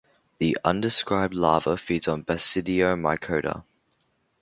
[0.39, 3.65] The undescribed larva feeds on Basidiomycota.